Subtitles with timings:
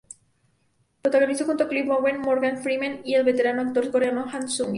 [1.03, 4.69] Protagonizó junto a Clive Owen, Morgan Freeman, y el veterano actor coreano Ahn Sung-ki.